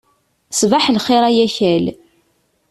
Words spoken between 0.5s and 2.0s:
Ṣbaḥ lxir ay akal.